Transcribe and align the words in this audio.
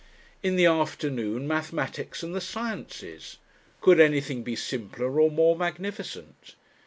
In 0.41 0.55
the 0.55 0.65
afternoon 0.65 1.47
mathematics 1.47 2.23
and 2.23 2.33
the 2.33 2.41
sciences. 2.41 3.37
Could 3.81 3.99
anything 3.99 4.41
be 4.41 4.55
simpler 4.55 5.19
or 5.21 5.29
more 5.29 5.55
magnificent? 5.55 6.55